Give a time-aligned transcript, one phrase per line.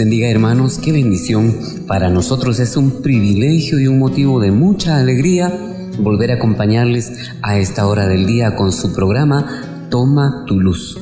[0.00, 1.54] Bendiga hermanos, qué bendición.
[1.86, 5.52] Para nosotros es un privilegio y un motivo de mucha alegría
[5.98, 7.12] volver a acompañarles
[7.42, 10.98] a esta hora del día con su programa Toma tu luz.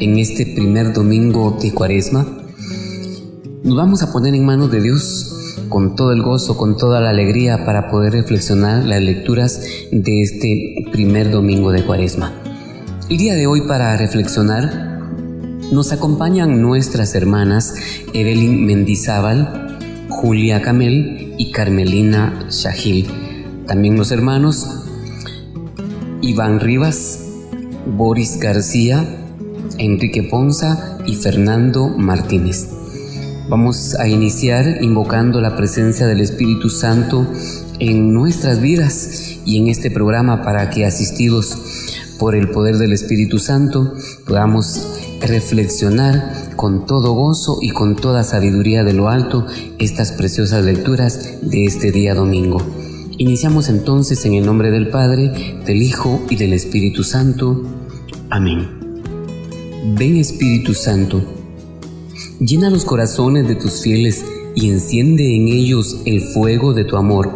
[0.00, 2.26] En este primer domingo de Cuaresma
[3.62, 7.10] nos vamos a poner en manos de Dios con todo el gozo, con toda la
[7.10, 12.32] alegría para poder reflexionar las lecturas de este primer domingo de Cuaresma.
[13.08, 14.89] El día de hoy para reflexionar
[15.70, 17.74] nos acompañan nuestras hermanas
[18.12, 19.78] Evelyn Mendizábal,
[20.08, 23.06] Julia Camel y Carmelina Shahil.
[23.66, 24.66] También los hermanos
[26.22, 27.20] Iván Rivas,
[27.96, 29.06] Boris García,
[29.78, 32.68] Enrique Ponza y Fernando Martínez.
[33.48, 37.26] Vamos a iniciar invocando la presencia del Espíritu Santo
[37.78, 41.56] en nuestras vidas y en este programa para que asistidos
[42.18, 43.94] por el poder del Espíritu Santo
[44.26, 49.46] podamos reflexionar con todo gozo y con toda sabiduría de lo alto
[49.78, 52.60] estas preciosas lecturas de este día domingo.
[53.18, 57.62] Iniciamos entonces en el nombre del Padre, del Hijo y del Espíritu Santo.
[58.30, 58.66] Amén.
[59.96, 61.22] Ven Espíritu Santo,
[62.38, 67.32] llena los corazones de tus fieles y enciende en ellos el fuego de tu amor.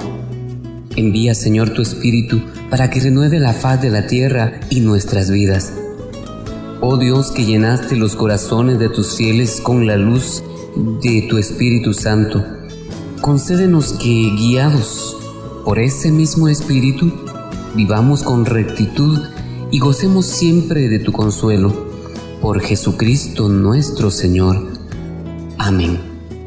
[0.97, 2.41] Envía Señor tu Espíritu
[2.71, 5.73] para que renueve la faz de la tierra y nuestras vidas.
[6.87, 10.43] Oh Dios que llenaste los corazones de tus fieles con la luz
[11.01, 12.45] de tu Espíritu Santo,
[13.23, 15.17] concédenos que, guiados
[15.65, 17.11] por ese mismo Espíritu,
[17.75, 19.19] vivamos con rectitud
[19.71, 21.73] y gocemos siempre de tu consuelo.
[22.43, 24.69] Por Jesucristo nuestro Señor.
[25.57, 25.99] Amén.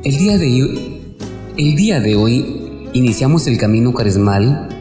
[0.03, 1.15] El día de hoy,
[1.57, 4.76] el día de hoy iniciamos el camino carismal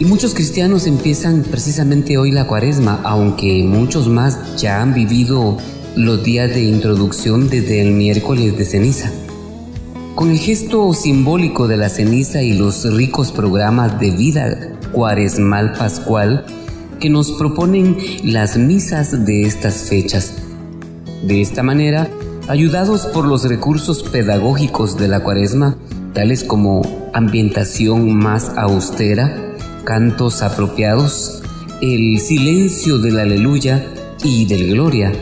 [0.00, 5.58] y muchos cristianos empiezan precisamente hoy la cuaresma, aunque muchos más ya han vivido
[5.94, 9.12] los días de introducción desde el miércoles de ceniza.
[10.14, 16.46] Con el gesto simbólico de la ceniza y los ricos programas de vida cuaresmal pascual
[16.98, 20.32] que nos proponen las misas de estas fechas.
[21.26, 22.08] De esta manera,
[22.48, 25.76] ayudados por los recursos pedagógicos de la cuaresma,
[26.14, 26.80] tales como
[27.12, 29.49] ambientación más austera,
[29.84, 31.42] cantos apropiados,
[31.80, 33.86] el silencio del aleluya
[34.22, 35.12] y del gloria,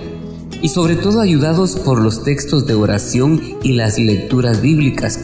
[0.60, 5.20] y sobre todo ayudados por los textos de oración y las lecturas bíblicas.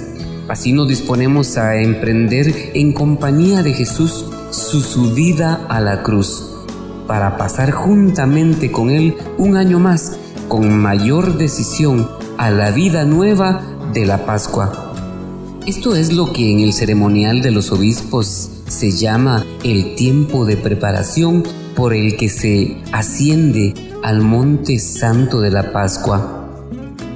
[0.48, 6.50] Así nos disponemos a emprender en compañía de Jesús su subida a la cruz,
[7.06, 10.18] para pasar juntamente con Él un año más,
[10.48, 12.08] con mayor decisión,
[12.38, 13.62] a la vida nueva
[13.92, 14.92] de la Pascua.
[15.66, 20.56] Esto es lo que en el ceremonial de los obispos se llama el tiempo de
[20.56, 21.42] preparación
[21.74, 26.48] por el que se asciende al monte santo de la Pascua.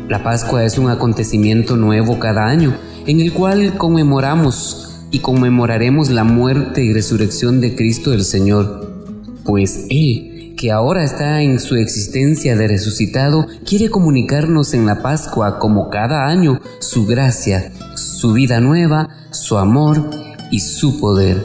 [0.09, 2.77] La Pascua es un acontecimiento nuevo cada año
[3.07, 9.05] en el cual conmemoramos y conmemoraremos la muerte y resurrección de Cristo el Señor,
[9.45, 15.59] pues Él, que ahora está en su existencia de resucitado, quiere comunicarnos en la Pascua
[15.59, 21.45] como cada año su gracia, su vida nueva, su amor y su poder.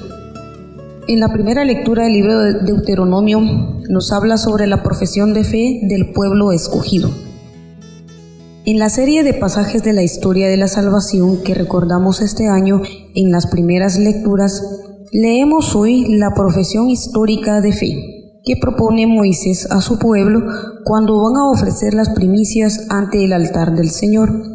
[1.08, 3.41] En la primera lectura del libro de Deuteronomio
[3.90, 7.12] nos habla sobre la profesión de fe del pueblo escogido.
[8.66, 12.81] En la serie de pasajes de la historia de la salvación que recordamos este año
[13.13, 14.63] en las primeras lecturas,
[15.12, 18.13] leemos hoy la profesión histórica de fe
[18.46, 20.44] que propone Moisés a su pueblo
[20.86, 24.53] cuando van a ofrecer las primicias ante el altar del Señor.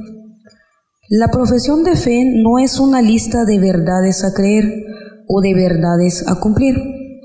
[1.10, 4.84] La profesión de fe no es una lista de verdades a creer
[5.26, 6.76] o de verdades a cumplir,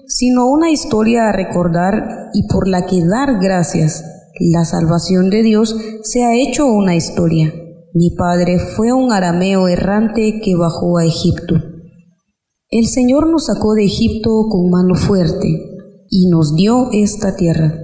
[0.07, 4.05] sino una historia a recordar y por la que dar gracias.
[4.39, 7.53] La salvación de Dios se ha hecho una historia.
[7.93, 11.55] Mi padre fue un arameo errante que bajó a Egipto.
[12.69, 15.59] El Señor nos sacó de Egipto con mano fuerte
[16.09, 17.77] y nos dio esta tierra.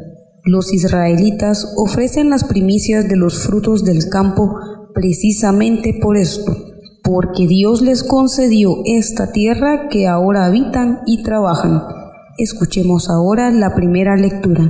[0.46, 4.56] Los israelitas ofrecen las primicias de los frutos del campo
[4.94, 6.51] precisamente por esto,
[7.03, 11.81] porque Dios les concedió esta tierra que ahora habitan y trabajan.
[12.38, 14.63] Escuchemos ahora la primera lectura.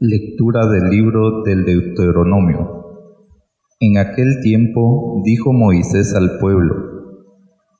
[0.00, 2.76] Lectura del libro del Deuteronomio.
[3.80, 6.74] En aquel tiempo dijo Moisés al pueblo,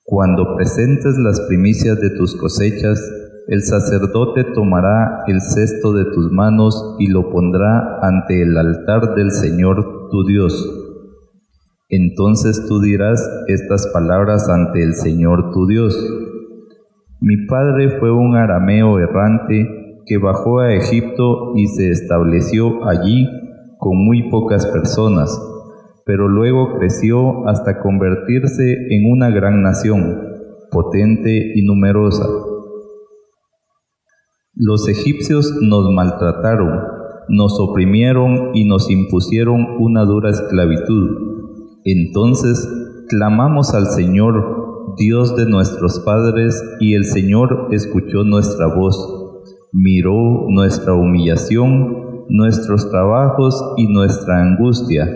[0.04, 3.00] Cuando presentes las primicias de tus cosechas,
[3.48, 9.30] el sacerdote tomará el cesto de tus manos y lo pondrá ante el altar del
[9.30, 10.68] Señor tu Dios.
[11.88, 15.96] Entonces tú dirás estas palabras ante el Señor tu Dios.
[17.20, 23.28] Mi padre fue un arameo errante que bajó a Egipto y se estableció allí
[23.78, 25.40] con muy pocas personas,
[26.04, 30.20] pero luego creció hasta convertirse en una gran nación,
[30.72, 32.26] potente y numerosa.
[34.58, 36.80] Los egipcios nos maltrataron,
[37.28, 41.10] nos oprimieron y nos impusieron una dura esclavitud.
[41.84, 42.66] Entonces
[43.06, 48.96] clamamos al Señor, Dios de nuestros padres, y el Señor escuchó nuestra voz,
[49.74, 55.06] miró nuestra humillación, nuestros trabajos y nuestra angustia.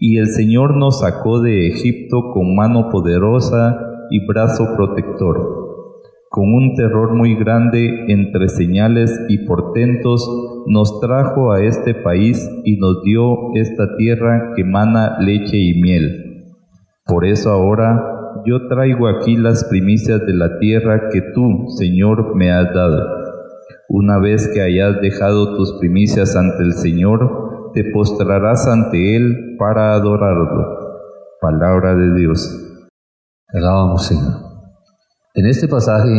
[0.00, 3.78] Y el Señor nos sacó de Egipto con mano poderosa
[4.10, 5.63] y brazo protector
[6.34, 10.28] con un terror muy grande entre señales y portentos,
[10.66, 16.56] nos trajo a este país y nos dio esta tierra que mana leche y miel.
[17.06, 22.50] Por eso ahora yo traigo aquí las primicias de la tierra que tú, Señor, me
[22.50, 23.06] has dado.
[23.88, 29.94] Una vez que hayas dejado tus primicias ante el Señor, te postrarás ante Él para
[29.94, 30.66] adorarlo.
[31.40, 32.88] Palabra de Dios.
[33.52, 34.53] Alabamos, Señor.
[35.36, 36.12] En este pasaje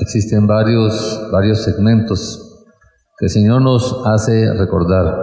[0.00, 2.66] existen varios, varios segmentos
[3.18, 5.16] que el Señor nos hace recordar.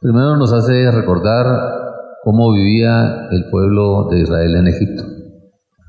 [0.00, 1.44] Primero nos hace recordar
[2.24, 5.02] cómo vivía el pueblo de Israel en Egipto.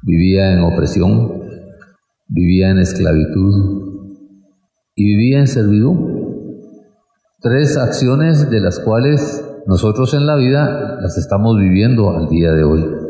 [0.03, 1.43] Vivía en opresión,
[2.27, 4.03] vivía en esclavitud
[4.95, 6.13] y vivía en servidumbre.
[7.39, 12.65] Tres acciones de las cuales nosotros en la vida las estamos viviendo al día de
[12.65, 13.06] hoy.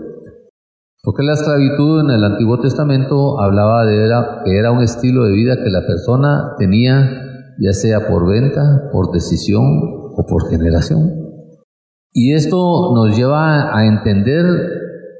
[1.08, 4.10] Porque la esclavitud en el Antiguo Testamento hablaba de
[4.44, 9.14] que era un estilo de vida que la persona tenía ya sea por venta, por
[9.14, 11.14] decisión o por generación.
[12.12, 12.58] Y esto
[12.94, 14.44] nos lleva a entender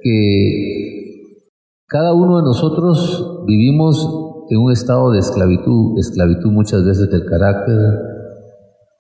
[0.04, 1.54] que
[1.88, 7.78] cada uno de nosotros vivimos en un estado de esclavitud, esclavitud muchas veces del carácter,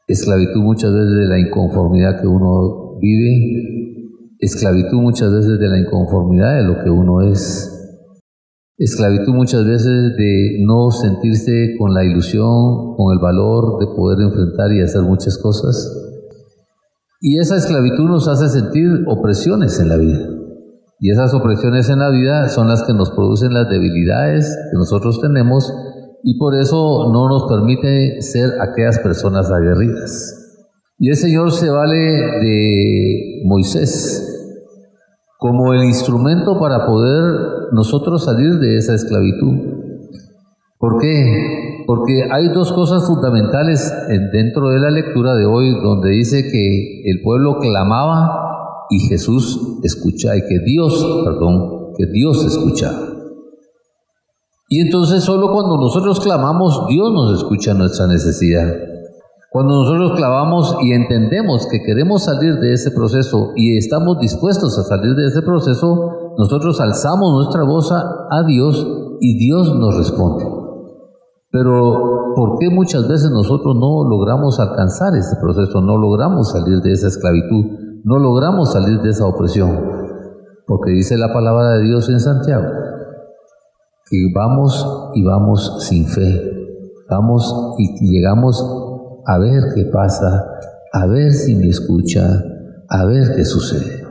[0.07, 3.86] esclavitud muchas veces de la inconformidad que uno vive,
[4.39, 7.73] esclavitud muchas veces de la inconformidad de lo que uno es,
[8.77, 14.71] esclavitud muchas veces de no sentirse con la ilusión, con el valor de poder enfrentar
[14.71, 16.03] y hacer muchas cosas.
[17.19, 20.19] Y esa esclavitud nos hace sentir opresiones en la vida.
[20.99, 25.19] Y esas opresiones en la vida son las que nos producen las debilidades que nosotros
[25.21, 25.71] tenemos
[26.23, 30.46] y por eso no nos permite ser aquellas personas aguerridas.
[30.99, 34.23] Y el Señor se vale de Moisés
[35.37, 39.77] como el instrumento para poder nosotros salir de esa esclavitud.
[40.79, 41.83] ¿Por qué?
[41.85, 43.93] Porque hay dos cosas fundamentales
[44.31, 50.37] dentro de la lectura de hoy donde dice que el pueblo clamaba y Jesús escuchaba,
[50.37, 52.99] y que Dios, perdón, que Dios escuchaba.
[54.69, 58.73] Y entonces solo cuando nosotros clamamos, Dios nos escucha nuestra necesidad.
[59.57, 64.83] Cuando nosotros clavamos y entendemos que queremos salir de ese proceso y estamos dispuestos a
[64.83, 68.85] salir de ese proceso, nosotros alzamos nuestra voz a, Dios
[69.19, 70.45] y Dios nos responde.
[71.49, 75.81] Pero ¿por qué muchas veces nosotros no logramos alcanzar ese proceso?
[75.81, 77.65] No logramos salir de esa esclavitud,
[78.03, 79.71] no logramos salir de esa opresión.
[80.67, 82.67] Porque dice la palabra de Dios en Santiago,
[84.07, 86.43] que vamos y vamos sin fe,
[87.09, 88.86] vamos y llegamos
[89.27, 90.45] a ver qué pasa,
[90.93, 92.23] a ver si me escucha,
[92.89, 94.05] a ver qué sucede.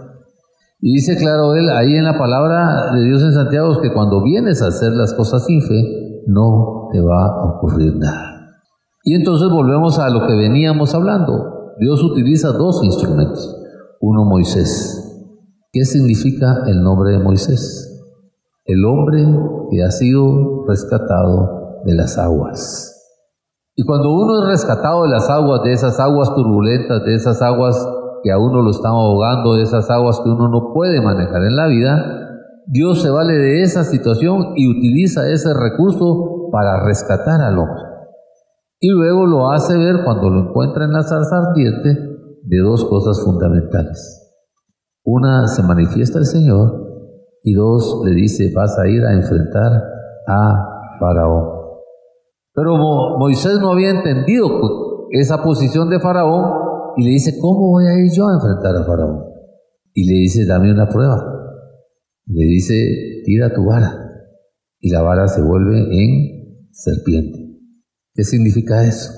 [0.79, 4.61] Y dice claro él ahí en la palabra de Dios en Santiago que cuando vienes
[4.61, 8.61] a hacer las cosas sin fe, no te va a ocurrir nada.
[9.05, 11.73] Y entonces volvemos a lo que veníamos hablando.
[11.81, 13.57] Dios utiliza dos instrumentos.
[14.01, 15.03] Uno Moisés.
[15.73, 18.05] ¿Qué significa el nombre de Moisés?
[18.67, 19.25] El hombre
[19.71, 22.96] que ha sido rescatado de las aguas.
[23.79, 27.77] Y cuando uno es rescatado de las aguas, de esas aguas turbulentas, de esas aguas
[28.23, 31.57] que a uno lo están ahogando, de esas aguas que uno no puede manejar en
[31.57, 32.27] la vida,
[32.67, 37.83] Dios se vale de esa situación y utiliza ese recurso para rescatar al hombre.
[38.81, 41.99] Y luego lo hace ver cuando lo encuentra en la zarza ardiente
[42.45, 44.23] de dos cosas fundamentales.
[45.05, 46.83] Una, se manifiesta el Señor
[47.43, 49.71] y dos, le dice, vas a ir a enfrentar
[50.27, 51.56] a Faraón.
[52.57, 52.79] Pero
[53.19, 54.49] Moisés no había entendido
[55.11, 58.85] esa posición de Faraón y le dice, ¿cómo voy a ir yo a enfrentar a
[58.85, 59.25] Faraón?
[59.93, 61.23] Y le dice, dame una prueba.
[62.25, 63.95] Le dice, tira tu vara.
[64.81, 67.61] Y la vara se vuelve en serpiente.
[68.15, 69.13] ¿Qué significa eso?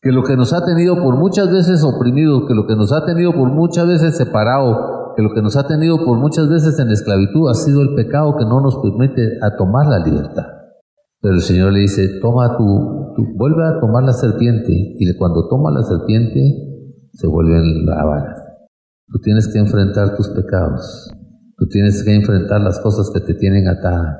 [0.00, 3.04] Que lo que nos ha tenido por muchas veces oprimido, que lo que nos ha
[3.04, 6.90] tenido por muchas veces separado, que lo que nos ha tenido por muchas veces en
[6.90, 10.61] esclavitud ha sido el pecado que no nos permite a tomar la libertad.
[11.22, 12.64] Pero el Señor le dice, toma tu,
[13.36, 14.72] vuelve a tomar la serpiente.
[14.72, 16.40] Y cuando toma la serpiente,
[17.12, 18.34] se vuelven la vara.
[19.06, 21.12] Tú tienes que enfrentar tus pecados.
[21.56, 24.18] Tú tienes que enfrentar las cosas que te tienen atada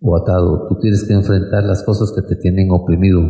[0.00, 0.68] o atado.
[0.68, 3.22] Tú tienes que enfrentar las cosas que te tienen oprimido.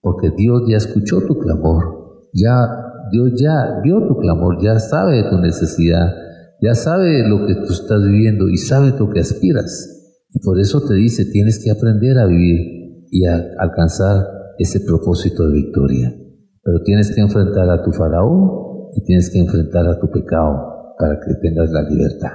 [0.00, 2.28] Porque Dios ya escuchó tu clamor.
[2.34, 2.66] Ya,
[3.12, 4.60] Dios ya vio tu clamor.
[4.60, 6.12] Ya sabe tu necesidad.
[6.60, 9.97] Ya sabe lo que tú estás viviendo y sabe lo que aspiras.
[10.30, 14.26] Y por eso te dice, tienes que aprender a vivir y a alcanzar
[14.58, 16.14] ese propósito de victoria.
[16.62, 21.18] Pero tienes que enfrentar a tu faraón y tienes que enfrentar a tu pecado para
[21.20, 22.32] que tengas la libertad.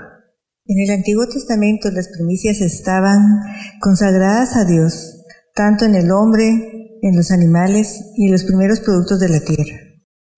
[0.65, 3.19] En el Antiguo Testamento las primicias estaban
[3.81, 9.19] consagradas a Dios, tanto en el hombre, en los animales y en los primeros productos
[9.19, 9.77] de la tierra.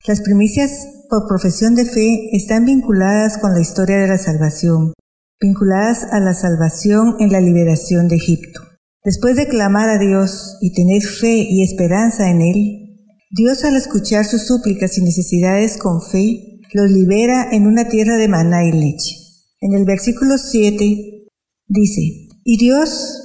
[0.08, 4.94] Las primicias por profesión de fe están vinculadas con la historia de la salvación,
[5.40, 8.62] vinculadas a la salvación en la liberación de Egipto.
[9.04, 12.86] Después de clamar a Dios y tener fe y esperanza en Él,
[13.32, 18.28] Dios al escuchar sus súplicas y necesidades con fe, los libera en una tierra de
[18.28, 19.16] maná y leche.
[19.62, 21.28] En el versículo 7
[21.68, 22.02] dice,
[22.44, 23.22] y Dios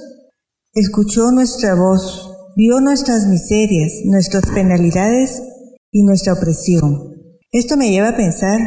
[0.73, 5.41] escuchó nuestra voz, vio nuestras miserias, nuestras penalidades
[5.91, 7.15] y nuestra opresión.
[7.51, 8.59] Esto me lleva a pensar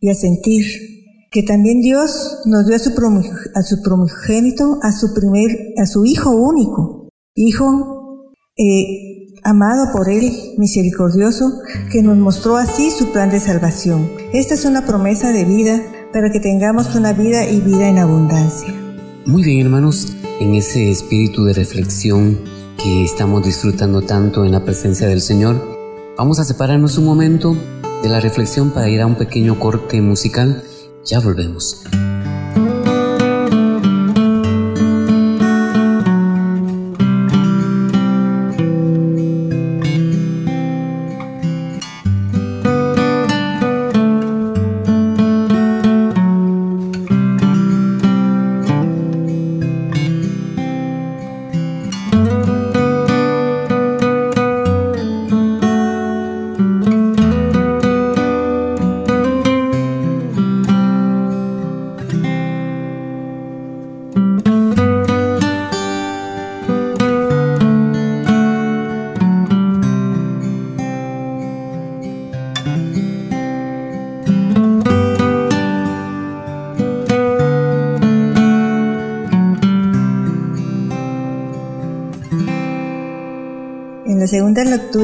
[0.00, 0.64] y a sentir
[1.32, 7.08] que también Dios nos dio a su, a a su primer, a su hijo único,
[7.34, 11.50] hijo eh, amado por él, misericordioso,
[11.90, 14.10] que nos mostró así su plan de salvación.
[14.34, 18.68] Esta es una promesa de vida para que tengamos una vida y vida en abundancia.
[19.24, 22.38] Muy bien, hermanos, en ese espíritu de reflexión
[22.76, 25.56] que estamos disfrutando tanto en la presencia del Señor,
[26.18, 27.56] vamos a separarnos un momento
[28.02, 30.62] de la reflexión para ir a un pequeño corte musical
[31.04, 31.84] ya volvemos.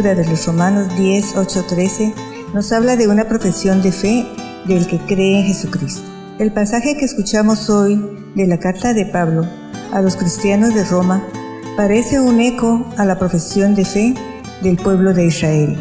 [0.02, 2.14] De los Romanos 10, 8, 13
[2.54, 4.24] nos habla de una profesión de fe
[4.64, 6.02] del que cree en Jesucristo.
[6.38, 8.00] El pasaje que escuchamos hoy
[8.36, 9.44] de la carta de Pablo
[9.90, 11.26] a los cristianos de Roma
[11.76, 14.14] parece un eco a la profesión de fe
[14.62, 15.76] del pueblo de Israel.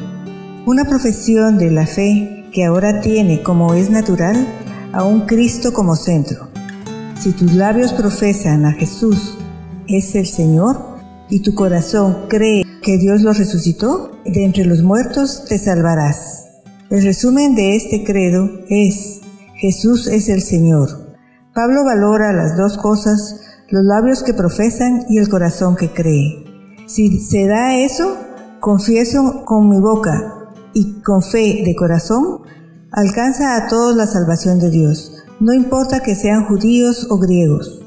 [0.65, 4.47] Una profesión de la fe que ahora tiene, como es natural,
[4.93, 6.49] a un Cristo como centro.
[7.19, 9.37] Si tus labios profesan a Jesús
[9.87, 10.97] es el Señor
[11.29, 16.45] y tu corazón cree que Dios lo resucitó, de entre los muertos te salvarás.
[16.89, 19.19] El resumen de este credo es,
[19.55, 21.17] Jesús es el Señor.
[21.53, 23.41] Pablo valora las dos cosas,
[23.71, 26.45] los labios que profesan y el corazón que cree.
[26.87, 28.15] Si se da eso,
[28.61, 32.43] confieso con mi boca y con fe de corazón,
[32.93, 37.81] alcanza a todos la salvación de Dios, no importa que sean judíos o griegos.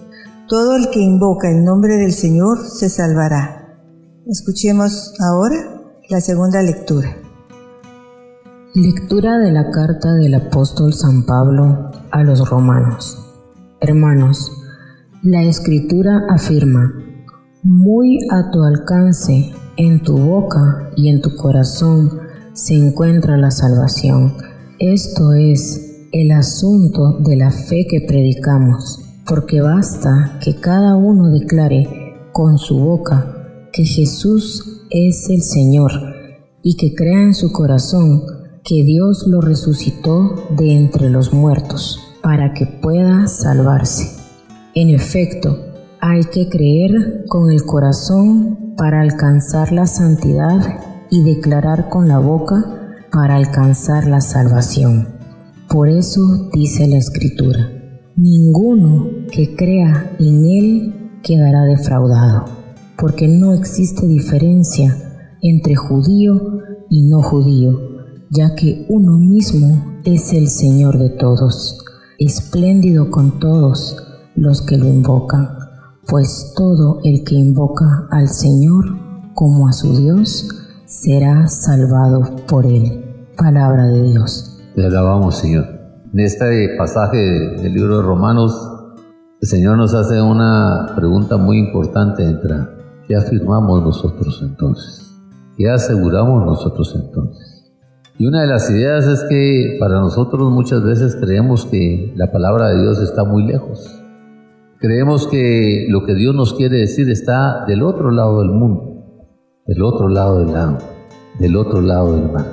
[0.47, 3.60] Todo el que invoca el nombre del Señor se salvará.
[4.27, 5.57] Escuchemos ahora
[6.11, 7.17] la segunda lectura.
[8.75, 13.19] Lectura de la carta del apóstol San Pablo a los romanos.
[13.81, 14.53] Hermanos,
[15.23, 16.93] la escritura afirma,
[17.63, 22.21] muy a tu alcance, en tu boca y en tu corazón
[22.53, 24.35] se encuentra la salvación.
[24.79, 32.29] Esto es el asunto de la fe que predicamos, porque basta que cada uno declare
[32.33, 33.39] con su boca
[33.73, 35.93] que Jesús es el Señor
[36.63, 38.23] y que crea en su corazón
[38.65, 44.11] que Dios lo resucitó de entre los muertos para que pueda salvarse.
[44.75, 45.59] En efecto,
[46.01, 52.99] hay que creer con el corazón para alcanzar la santidad y declarar con la boca
[53.13, 55.09] para alcanzar la salvación.
[55.69, 57.71] Por eso dice la Escritura,
[58.17, 62.60] ninguno que crea en Él quedará defraudado
[63.01, 64.95] porque no existe diferencia
[65.41, 67.81] entre judío y no judío,
[68.31, 71.79] ya que uno mismo es el Señor de todos,
[72.19, 73.97] espléndido con todos
[74.35, 75.49] los que lo invocan,
[76.07, 78.85] pues todo el que invoca al Señor
[79.35, 80.49] como a su Dios
[80.85, 83.27] será salvado por él.
[83.37, 84.61] Palabra de Dios.
[84.75, 85.65] Te alabamos, Señor.
[86.13, 88.53] En este pasaje del libro de Romanos,
[89.41, 92.25] el Señor nos hace una pregunta muy importante.
[92.25, 92.80] Entra.
[93.11, 95.13] ¿Qué afirmamos nosotros entonces?
[95.57, 97.73] ¿Qué aseguramos nosotros entonces?
[98.17, 102.69] Y una de las ideas es que para nosotros muchas veces creemos que la palabra
[102.69, 104.01] de Dios está muy lejos.
[104.79, 109.03] Creemos que lo que Dios nos quiere decir está del otro lado del mundo,
[109.67, 110.79] del otro lado del lago,
[111.41, 112.47] del otro lado del mar.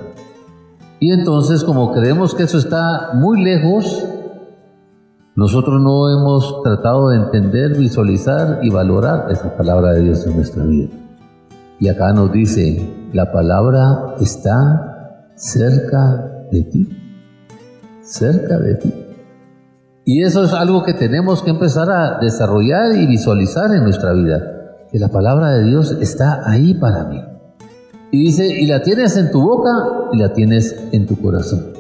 [1.00, 4.04] Y entonces como creemos que eso está muy lejos,
[5.38, 10.64] nosotros no hemos tratado de entender, visualizar y valorar esa palabra de Dios en nuestra
[10.64, 10.90] vida.
[11.80, 16.90] Y acá nos dice, la palabra está cerca de ti,
[18.02, 18.94] cerca de ti.
[20.06, 24.40] Y eso es algo que tenemos que empezar a desarrollar y visualizar en nuestra vida,
[24.92, 27.22] que la palabra de Dios está ahí para mí.
[28.12, 29.70] Y dice, y la tienes en tu boca
[30.14, 31.74] y la tienes en tu corazón.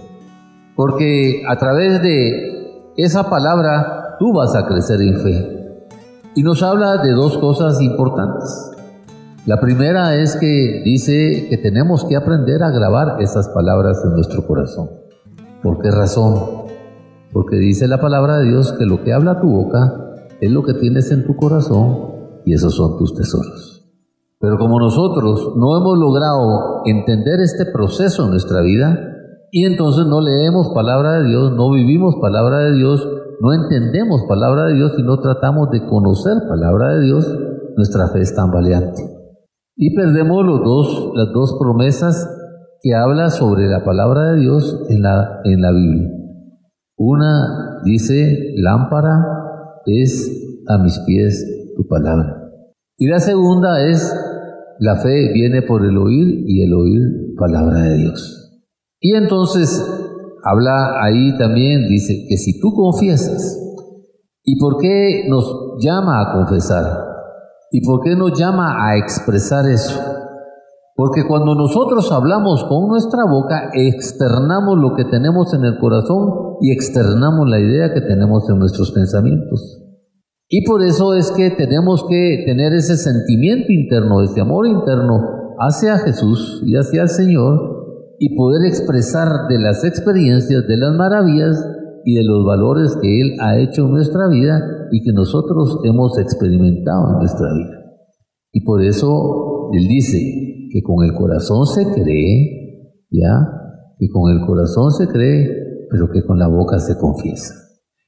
[0.76, 2.57] Porque a través de
[2.98, 5.88] esa palabra tú vas a crecer en fe.
[6.36, 8.72] Y nos habla de dos cosas importantes.
[9.46, 14.46] La primera es que dice que tenemos que aprender a grabar esas palabras en nuestro
[14.46, 14.90] corazón.
[15.64, 16.68] ¿Por qué razón?
[17.32, 19.94] Porque dice la palabra de Dios que lo que habla tu boca
[20.42, 23.90] es lo que tienes en tu corazón y esos son tus tesoros.
[24.40, 29.17] Pero como nosotros no hemos logrado entender este proceso en nuestra vida,
[29.52, 33.08] y entonces no leemos palabra de Dios, no vivimos palabra de Dios,
[33.40, 37.38] no entendemos palabra de Dios y no tratamos de conocer palabra de Dios,
[37.76, 39.04] nuestra fe es tan valiente.
[39.76, 42.30] Y perdemos los dos, las dos promesas
[42.82, 46.10] que habla sobre la palabra de Dios en la, en la Biblia.
[46.98, 49.24] Una dice, lámpara
[49.86, 52.44] es a mis pies tu palabra.
[52.98, 54.14] Y la segunda es,
[54.80, 58.47] la fe viene por el oír y el oír palabra de Dios.
[59.00, 59.84] Y entonces
[60.44, 63.60] habla ahí también, dice que si tú confiesas,
[64.44, 66.86] ¿y por qué nos llama a confesar?
[67.72, 70.00] ¿Y por qué nos llama a expresar eso?
[70.96, 76.72] Porque cuando nosotros hablamos con nuestra boca, externamos lo que tenemos en el corazón y
[76.72, 79.84] externamos la idea que tenemos en nuestros pensamientos.
[80.50, 85.22] Y por eso es que tenemos que tener ese sentimiento interno, ese amor interno
[85.60, 87.77] hacia Jesús y hacia el Señor
[88.20, 91.64] y poder expresar de las experiencias, de las maravillas
[92.04, 94.60] y de los valores que Él ha hecho en nuestra vida
[94.92, 97.78] y que nosotros hemos experimentado en nuestra vida.
[98.52, 100.18] Y por eso Él dice
[100.72, 103.30] que con el corazón se cree, ¿ya?
[104.00, 107.54] Que con el corazón se cree, pero que con la boca se confiesa.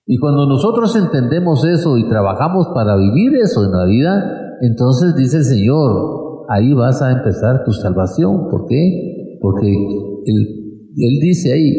[0.06, 5.38] Y cuando nosotros entendemos eso y trabajamos para vivir eso en la vida, entonces dice
[5.38, 8.50] el Señor, ahí vas a empezar tu salvación.
[8.50, 9.09] ¿Por qué?
[9.42, 10.60] Porque Él,
[10.98, 11.72] él dice ahí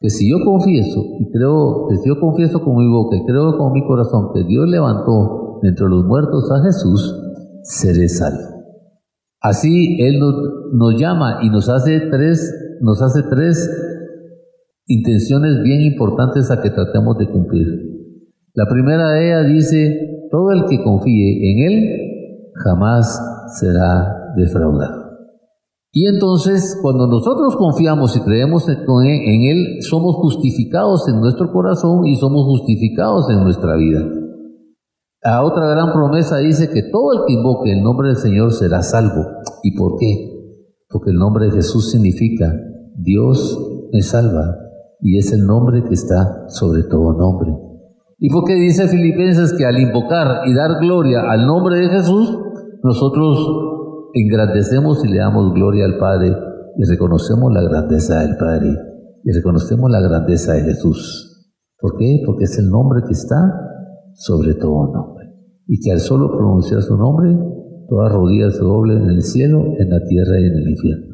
[0.00, 3.58] que si yo confieso y creo, que si yo confieso con mi boca y creo
[3.58, 7.14] con mi corazón que Dios levantó entre los muertos a Jesús,
[7.62, 8.64] seré salvo.
[9.40, 10.34] Así Él nos,
[10.72, 13.68] nos llama y nos hace tres, nos hace tres
[14.86, 17.66] intenciones bien importantes a que tratemos de cumplir.
[18.54, 23.20] La primera de ellas dice, todo el que confíe en Él jamás
[23.58, 24.99] será defraudado.
[25.92, 32.14] Y entonces, cuando nosotros confiamos y creemos en Él, somos justificados en nuestro corazón y
[32.14, 34.00] somos justificados en nuestra vida.
[35.22, 38.82] La otra gran promesa dice que todo el que invoque el nombre del Señor será
[38.82, 39.26] salvo.
[39.64, 40.30] ¿Y por qué?
[40.88, 42.54] Porque el nombre de Jesús significa
[42.96, 43.58] Dios
[43.92, 44.56] me salva
[45.00, 47.50] y es el nombre que está sobre todo nombre.
[48.18, 52.38] ¿Y por qué dice Filipenses que al invocar y dar gloria al nombre de Jesús,
[52.82, 53.69] nosotros
[54.14, 56.36] engrandecemos y le damos gloria al Padre
[56.76, 58.76] y reconocemos la grandeza del Padre
[59.24, 61.52] y reconocemos la grandeza de Jesús?
[61.78, 62.22] ¿Por qué?
[62.26, 63.36] Porque es el nombre que está
[64.14, 65.26] sobre todo nombre.
[65.66, 67.36] Y que al solo pronunciar su nombre,
[67.88, 71.06] todas rodillas se doblen en el cielo, en la tierra y en el infierno.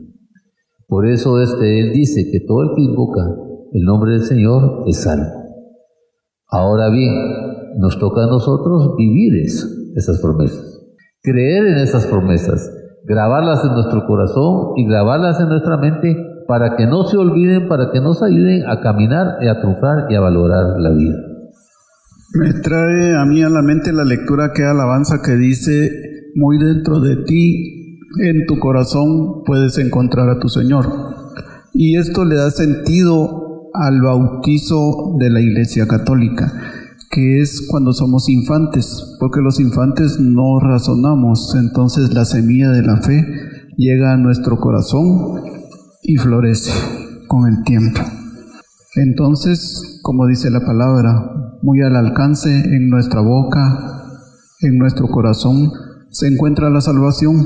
[0.88, 3.22] Por eso es Él dice que todo el que invoca
[3.72, 5.26] el nombre del Señor es salvo.
[6.48, 7.12] Ahora bien,
[7.78, 10.80] nos toca a nosotros vivir eso, esas promesas,
[11.22, 12.70] creer en esas promesas,
[13.06, 16.16] grabarlas en nuestro corazón y grabarlas en nuestra mente
[16.46, 20.14] para que no se olviden, para que nos ayuden a caminar y a triunfar y
[20.14, 21.16] a valorar la vida.
[22.34, 25.90] Me trae a mí a la mente la lectura que alabanza que dice,
[26.34, 30.86] muy dentro de ti, en tu corazón puedes encontrar a tu Señor.
[31.72, 36.52] Y esto le da sentido al bautizo de la Iglesia Católica,
[37.10, 42.98] que es cuando somos infantes, porque los infantes no razonamos, entonces la semilla de la
[42.98, 43.24] fe
[43.76, 45.42] llega a nuestro corazón
[46.02, 46.70] y florece.
[47.28, 48.00] con el tiempo.
[48.94, 54.04] Entonces, como dice la palabra, muy al alcance en nuestra boca,
[54.60, 55.72] en nuestro corazón,
[56.10, 57.36] se encuentra la salvación.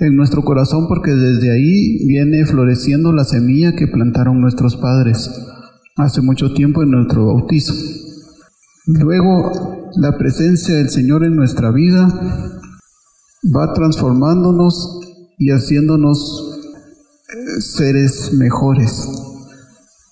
[0.00, 5.30] En nuestro corazón porque desde ahí viene floreciendo la semilla que plantaron nuestros padres
[5.96, 7.72] hace mucho tiempo en nuestro bautizo.
[8.86, 12.06] Luego, la presencia del Señor en nuestra vida
[13.44, 15.00] va transformándonos
[15.38, 16.60] y haciéndonos
[17.30, 19.08] eh, seres mejores,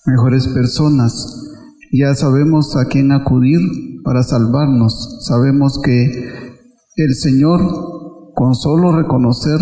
[0.07, 1.51] mejores personas.
[1.91, 3.59] Ya sabemos a quién acudir
[4.03, 5.19] para salvarnos.
[5.27, 6.31] Sabemos que
[6.95, 7.61] el Señor,
[8.33, 9.59] con solo reconocer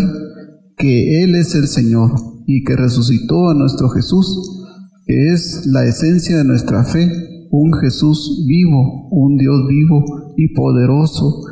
[0.78, 2.12] que Él es el Señor
[2.46, 4.64] y que resucitó a nuestro Jesús,
[5.04, 10.02] que es la esencia de nuestra fe, un Jesús vivo, un Dios vivo
[10.38, 11.42] y poderoso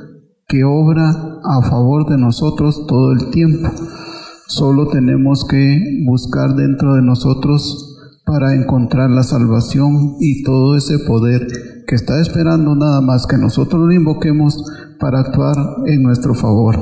[0.48, 1.10] que obra
[1.44, 3.68] a favor de nosotros todo el tiempo.
[4.46, 11.46] Solo tenemos que buscar dentro de nosotros para encontrar la salvación y todo ese poder
[11.86, 14.64] que está esperando nada más que nosotros lo invoquemos
[14.98, 16.80] para actuar en nuestro favor.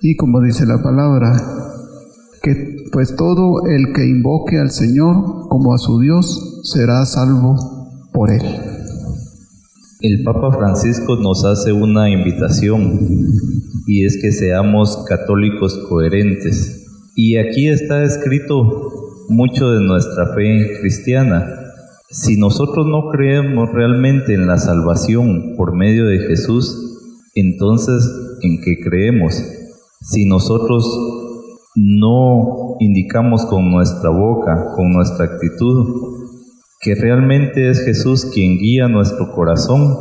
[0.00, 1.36] Y como dice la palabra,
[2.42, 7.77] que pues todo el que invoque al Señor como a su Dios será salvo
[8.12, 8.42] por él.
[10.00, 13.00] El Papa Francisco nos hace una invitación
[13.86, 16.86] y es que seamos católicos coherentes.
[17.16, 21.46] Y aquí está escrito mucho de nuestra fe cristiana.
[22.10, 28.08] Si nosotros no creemos realmente en la salvación por medio de Jesús, entonces
[28.42, 29.42] ¿en qué creemos?
[30.00, 30.86] Si nosotros
[31.74, 36.27] no indicamos con nuestra boca, con nuestra actitud,
[36.80, 39.96] que realmente es Jesús quien guía nuestro corazón,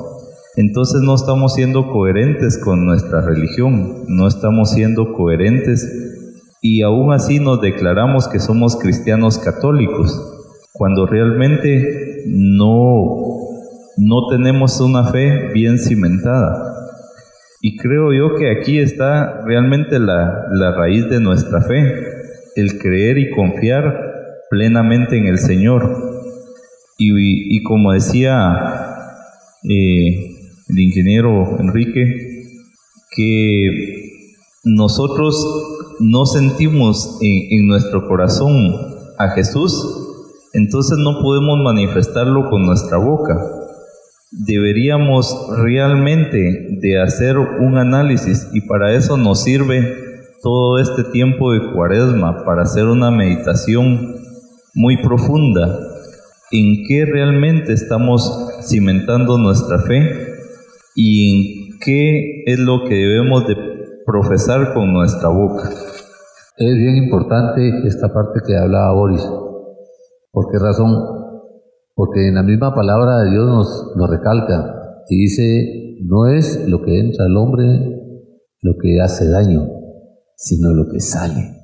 [0.56, 5.88] entonces no estamos siendo coherentes con nuestra religión, no estamos siendo coherentes
[6.62, 10.20] y aún así nos declaramos que somos cristianos católicos,
[10.74, 13.24] cuando realmente no,
[13.98, 16.74] no tenemos una fe bien cimentada.
[17.62, 21.94] Y creo yo que aquí está realmente la, la raíz de nuestra fe,
[22.56, 23.96] el creer y confiar
[24.50, 26.17] plenamente en el Señor.
[26.98, 28.96] Y, como decía
[29.64, 30.36] eh,
[30.68, 32.44] el ingeniero Enrique,
[33.16, 34.32] que
[34.64, 38.76] nosotros no sentimos en, en nuestro corazón
[39.20, 39.74] a Jesús,
[40.54, 43.38] entonces no podemos manifestarlo con nuestra boca.
[44.32, 50.08] Deberíamos realmente de hacer un análisis y para eso nos sirve
[50.42, 54.16] todo este tiempo de cuaresma, para hacer una meditación
[54.74, 55.87] muy profunda
[56.52, 60.34] en qué realmente estamos cimentando nuestra fe
[60.96, 63.56] y en qué es lo que debemos de
[64.06, 65.70] profesar con nuestra boca.
[66.58, 69.22] Es bien importante esta parte que hablaba Boris.
[70.32, 70.96] ¿Por qué razón?
[71.94, 76.82] Porque en la misma palabra de Dios nos, nos recalca y dice, no es lo
[76.82, 77.66] que entra al hombre
[78.62, 79.68] lo que hace daño,
[80.36, 81.57] sino lo que sale.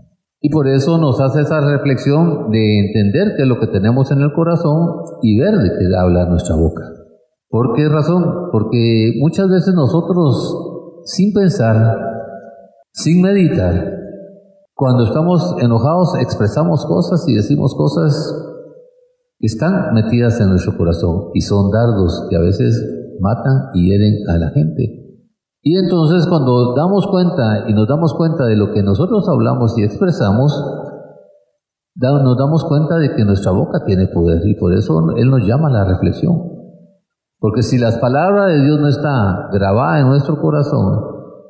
[0.45, 4.19] Y por eso nos hace esa reflexión de entender qué es lo que tenemos en
[4.19, 6.83] el corazón y ver de qué habla nuestra boca.
[7.47, 8.49] ¿Por qué razón?
[8.51, 11.97] Porque muchas veces nosotros, sin pensar,
[12.91, 13.89] sin meditar,
[14.75, 18.13] cuando estamos enojados expresamos cosas y decimos cosas
[19.39, 24.37] están metidas en nuestro corazón y son dardos que a veces matan y hieren a
[24.37, 25.02] la gente.
[25.63, 29.83] Y entonces cuando damos cuenta y nos damos cuenta de lo que nosotros hablamos y
[29.83, 30.51] expresamos,
[31.95, 35.69] nos damos cuenta de que nuestra boca tiene poder y por eso Él nos llama
[35.69, 36.53] a la reflexión.
[37.39, 40.99] Porque si las palabras de Dios no está grabada en nuestro corazón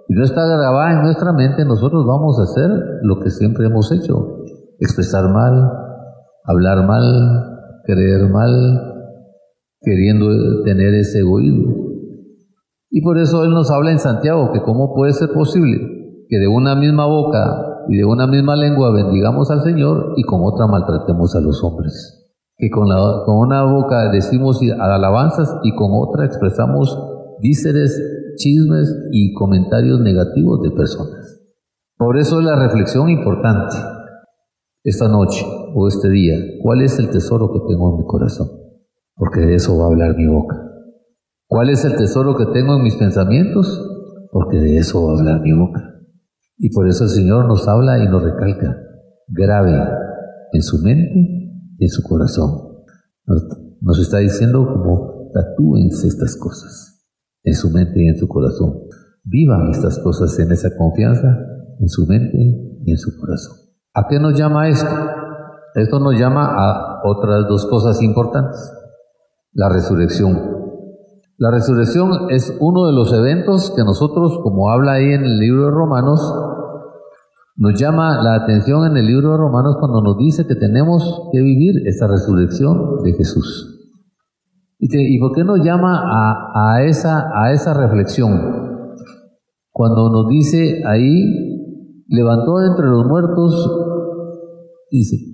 [0.08, 2.70] y no está grabada en nuestra mente, nosotros vamos a hacer
[3.02, 4.44] lo que siempre hemos hecho,
[4.80, 5.72] expresar mal,
[6.46, 9.10] hablar mal, creer mal,
[9.82, 11.83] queriendo tener ese egoísmo.
[12.96, 15.80] Y por eso Él nos habla en Santiago que cómo puede ser posible
[16.30, 20.42] que de una misma boca y de una misma lengua bendigamos al Señor y con
[20.44, 22.30] otra maltratemos a los hombres.
[22.56, 26.96] Que con, la, con una boca decimos alabanzas y con otra expresamos
[27.40, 28.00] díceres,
[28.38, 31.42] chismes y comentarios negativos de personas.
[31.98, 33.76] Por eso es la reflexión importante
[34.84, 38.50] esta noche o este día, ¿cuál es el tesoro que tengo en mi corazón?
[39.16, 40.73] Porque de eso va a hablar mi boca.
[41.54, 43.80] ¿Cuál es el tesoro que tengo en mis pensamientos?
[44.32, 45.84] Porque de eso va a hablar mi boca.
[46.58, 48.76] Y por eso el Señor nos habla y nos recalca,
[49.28, 49.72] grave
[50.52, 51.14] en su mente
[51.78, 52.50] y en su corazón.
[53.82, 57.06] Nos, está diciendo como tatúense estas cosas
[57.44, 58.74] en su mente y en su corazón.
[59.24, 61.38] Vivan estas cosas en esa confianza
[61.80, 62.36] en su mente
[62.84, 63.58] y en su corazón.
[63.94, 64.90] ¿A qué nos llama esto?
[65.76, 68.60] Esto nos llama a otras dos cosas importantes.
[69.52, 70.53] La resurrección.
[71.38, 75.66] La resurrección es uno de los eventos que nosotros, como habla ahí en el libro
[75.66, 76.22] de Romanos,
[77.56, 81.40] nos llama la atención en el libro de Romanos cuando nos dice que tenemos que
[81.40, 83.70] vivir esa resurrección de Jesús.
[84.80, 88.84] ¿Y, por qué nos llama a, a, esa, a esa reflexión?
[89.72, 93.72] Cuando nos dice ahí, levantó entre los muertos,
[94.92, 95.33] dice,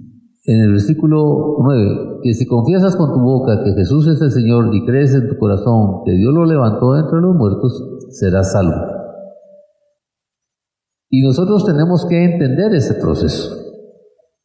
[0.49, 4.73] en el versículo 9, que si confiesas con tu boca que Jesús es el Señor
[4.73, 8.73] y crees en tu corazón que Dios lo levantó entre los muertos, serás salvo.
[11.11, 13.55] Y nosotros tenemos que entender ese proceso.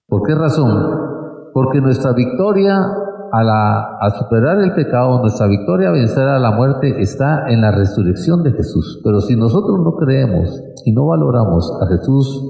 [0.06, 1.50] ¿Por qué razón?
[1.54, 2.86] Porque nuestra victoria
[3.32, 8.42] a, superar el pecado, nuestra victoria a vencer a la muerte está en la resurrección
[8.42, 9.00] de Jesús.
[9.02, 12.42] Pero si nosotros no creemos y no valoramos a Jesús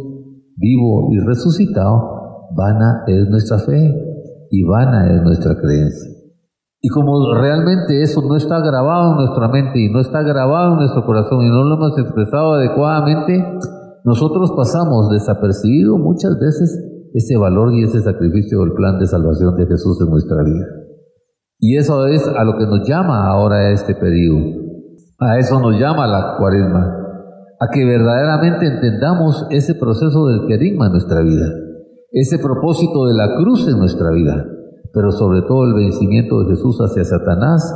[0.56, 2.13] vivo y resucitado,
[2.54, 6.10] vana es nuestra fe y vana es nuestra creencia.
[6.80, 10.80] Y como realmente eso no está grabado en nuestra mente y no está grabado en
[10.80, 13.42] nuestro corazón y no lo hemos expresado adecuadamente,
[14.04, 16.78] nosotros pasamos desapercibido muchas veces
[17.14, 20.66] ese valor y ese sacrificio del plan de salvación de Jesús en nuestra vida.
[21.58, 24.44] Y eso es a lo que nos llama ahora este periodo.
[25.18, 26.98] A eso nos llama la cuaresma.
[27.60, 31.63] A que verdaderamente entendamos ese proceso del querigma en nuestra vida.
[32.14, 34.46] Ese propósito de la cruz en nuestra vida.
[34.92, 37.74] Pero sobre todo el vencimiento de Jesús hacia Satanás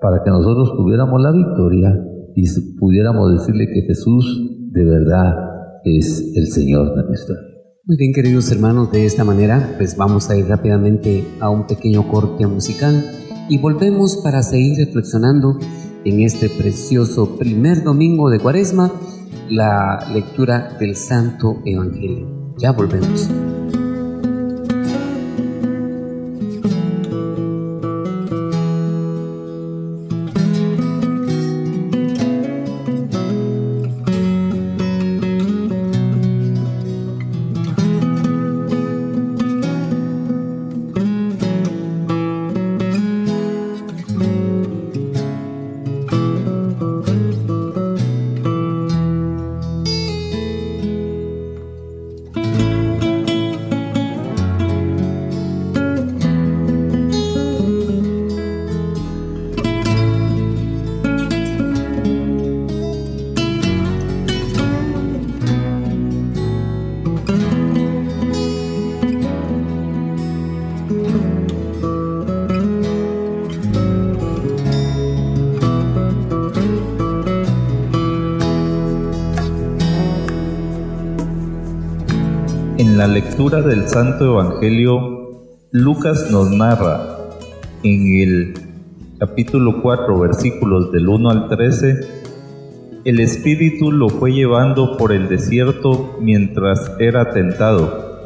[0.00, 2.00] para que nosotros tuviéramos la victoria
[2.36, 2.44] y
[2.78, 5.34] pudiéramos decirle que Jesús de verdad
[5.82, 7.50] es el Señor de nuestra vida.
[7.84, 12.06] Muy bien, queridos hermanos, de esta manera, pues vamos a ir rápidamente a un pequeño
[12.08, 13.04] corte musical
[13.48, 15.58] y volvemos para seguir reflexionando
[16.04, 18.92] en este precioso primer domingo de Cuaresma,
[19.48, 22.54] la lectura del Santo Evangelio.
[22.56, 23.28] Ya volvemos.
[83.20, 87.18] Lectura del Santo Evangelio, Lucas nos narra
[87.82, 88.54] en el
[89.18, 92.00] capítulo 4, versículos del 1 al 13,
[93.04, 98.24] el Espíritu lo fue llevando por el desierto mientras era tentado.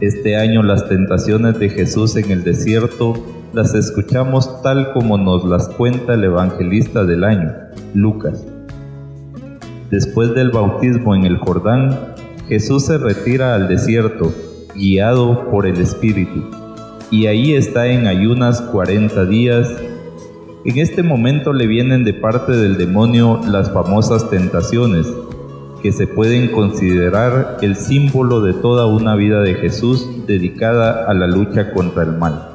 [0.00, 3.14] Este año las tentaciones de Jesús en el desierto
[3.54, 7.50] las escuchamos tal como nos las cuenta el evangelista del año,
[7.94, 8.44] Lucas.
[9.90, 12.15] Después del bautismo en el Jordán,
[12.48, 14.32] Jesús se retira al desierto,
[14.76, 16.44] guiado por el Espíritu,
[17.10, 19.68] y ahí está en ayunas 40 días.
[20.64, 25.08] En este momento le vienen de parte del demonio las famosas tentaciones,
[25.82, 31.26] que se pueden considerar el símbolo de toda una vida de Jesús dedicada a la
[31.26, 32.48] lucha contra el mal.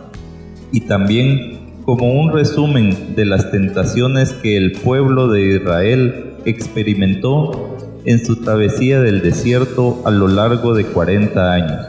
[0.71, 7.70] Y también como un resumen de las tentaciones que el pueblo de Israel experimentó
[8.05, 11.85] en su travesía del desierto a lo largo de 40 años.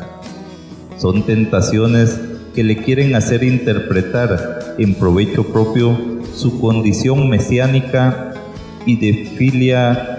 [0.99, 2.21] Son tentaciones
[2.55, 5.99] que le quieren hacer interpretar en provecho propio
[6.35, 8.35] su condición mesiánica
[8.87, 10.13] y de filia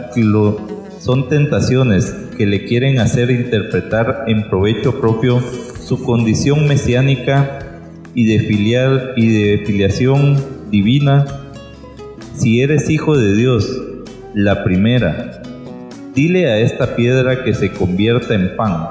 [0.99, 5.41] son tentaciones que le quieren hacer interpretar en provecho propio
[5.79, 7.60] su condición mesiánica
[8.13, 10.38] y de filial y de filiación
[10.69, 11.25] divina.
[12.36, 13.82] Si eres hijo de Dios,
[14.36, 15.42] la primera,
[16.15, 18.88] Dile a esta piedra que se convierta en pan.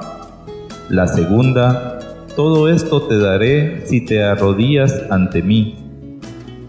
[0.89, 1.97] La segunda,
[2.35, 5.77] todo esto te daré si te arrodillas ante mí.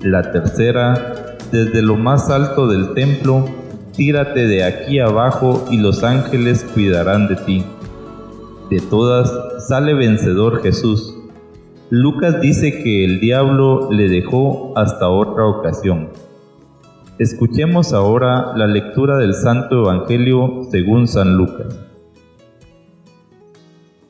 [0.01, 3.49] La tercera, desde lo más alto del templo,
[3.97, 7.65] tírate de aquí abajo y los ángeles cuidarán de ti.
[8.71, 9.33] De todas
[9.67, 11.17] sale vencedor Jesús.
[11.91, 16.11] Lucas dice que el diablo le dejó hasta otra ocasión.
[17.19, 21.79] Escuchemos ahora la lectura del Santo Evangelio según San Lucas.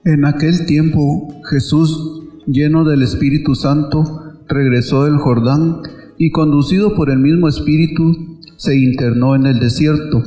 [0.06, 4.04] En aquel tiempo Jesús lleno del Espíritu Santo,
[4.48, 5.82] regresó del Jordán
[6.16, 10.22] y conducido por el mismo Espíritu, se internó en el desierto,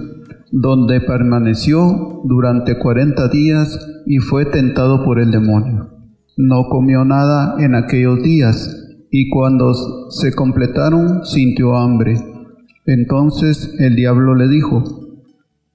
[0.52, 5.90] donde permaneció durante cuarenta días y fue tentado por el demonio.
[6.38, 9.74] No comió nada en aquellos días, y cuando
[10.12, 12.37] se completaron sintió hambre.
[12.88, 14.82] Entonces el diablo le dijo,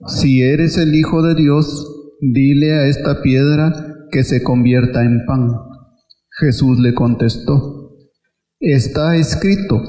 [0.06, 5.50] Si eres el Hijo de Dios, dile a esta piedra que se convierta en pan.
[6.40, 7.90] Jesús le contestó,
[8.58, 9.82] Está escrito,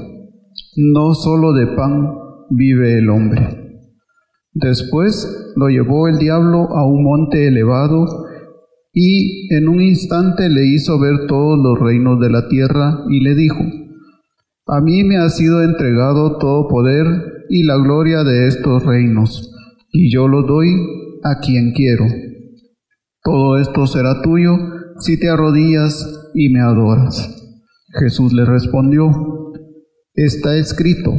[0.76, 2.14] no solo de pan
[2.50, 3.80] vive el hombre.
[4.52, 8.26] Después lo llevó el diablo a un monte elevado
[8.92, 13.34] y en un instante le hizo ver todos los reinos de la tierra y le
[13.34, 13.64] dijo,
[14.66, 17.06] A mí me ha sido entregado todo poder
[17.50, 19.52] y la gloria de estos reinos,
[19.92, 20.68] y yo lo doy
[21.22, 22.06] a quien quiero.
[23.22, 24.56] Todo esto será tuyo
[25.00, 27.60] si te arrodillas y me adoras.
[28.00, 29.10] Jesús le respondió,
[30.14, 31.12] Está escrito,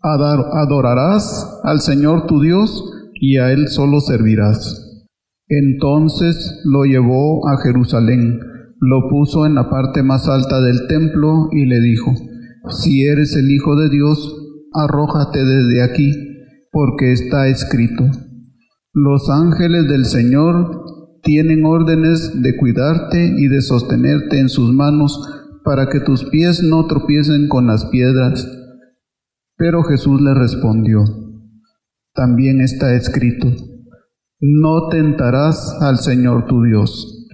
[0.00, 5.08] adorarás al Señor tu Dios y a Él solo servirás.
[5.48, 8.38] Entonces lo llevó a Jerusalén,
[8.78, 12.12] lo puso en la parte más alta del templo y le dijo,
[12.68, 14.34] Si eres el Hijo de Dios,
[14.72, 16.12] arrójate desde aquí,
[16.72, 18.04] porque está escrito,
[18.94, 25.20] Los ángeles del Señor tienen órdenes de cuidarte y de sostenerte en sus manos
[25.62, 28.48] para que tus pies no tropiecen con las piedras.
[29.56, 31.04] Pero Jesús le respondió,
[32.14, 33.48] también está escrito,
[34.40, 37.28] no tentarás al Señor tu Dios.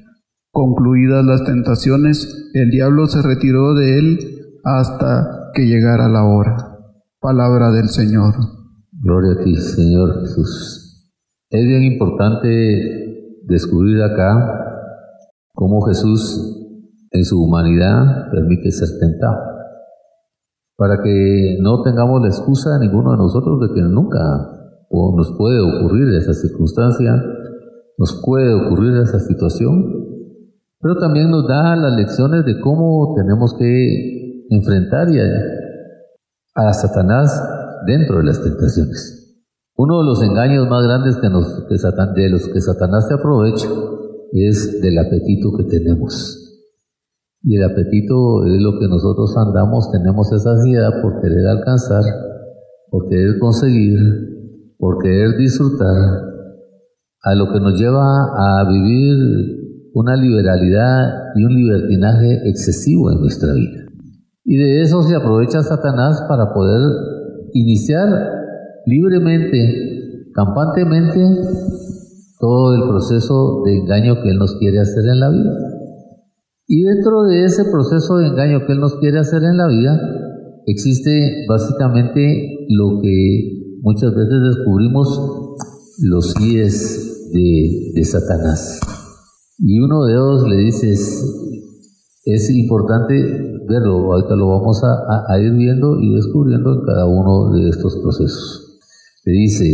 [0.51, 6.79] Concluidas las tentaciones, el diablo se retiró de él hasta que llegara la hora.
[7.20, 8.35] Palabra del Señor.
[8.92, 11.11] Gloria a ti, Señor Jesús.
[11.51, 14.61] Es bien importante descubrir acá
[15.55, 16.57] cómo Jesús
[17.11, 19.38] en su humanidad permite ser tentado.
[20.77, 24.18] Para que no tengamos la excusa ninguno de nosotros de que nunca
[24.90, 27.23] nos puede ocurrir esa circunstancia,
[27.99, 29.85] nos puede ocurrir esa situación,
[30.81, 34.20] pero también nos da las lecciones de cómo tenemos que
[34.51, 35.09] enfrentar
[36.55, 37.43] a, Satanás
[37.87, 39.17] dentro de las tentaciones.
[39.77, 43.69] Uno de los engaños más grandes que nos, de los que Satanás se aprovecha
[44.33, 46.37] es del apetito que tenemos.
[47.43, 52.03] Y el apetito es lo que nosotros andamos, tenemos esa ansiedad por querer alcanzar,
[52.91, 53.99] por querer conseguir,
[54.79, 56.29] por querer disfrutar,
[57.23, 63.53] a lo que nos lleva a vivir una liberalidad y un libertinaje excesivo en nuestra
[63.55, 63.89] vida.
[64.51, 66.81] Y de eso se aprovecha Satanás para poder
[67.53, 68.09] iniciar
[68.85, 71.21] libremente, campantemente,
[72.41, 75.53] todo el proceso de engaño que Él nos quiere hacer en la vida.
[76.67, 80.01] Y dentro de ese proceso de engaño que Él nos quiere hacer en la vida,
[80.67, 85.55] existe básicamente lo que muchas veces descubrimos
[86.03, 88.81] los pies de, Satanás.
[89.61, 90.91] Y uno de ellos le dice,
[92.25, 97.97] es, importante ahorita lo vamos a, ir viendo y descubriendo en cada uno de estos
[97.97, 98.81] procesos.
[99.25, 99.65] Le dice,